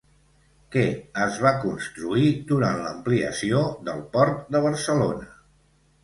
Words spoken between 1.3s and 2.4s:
va construir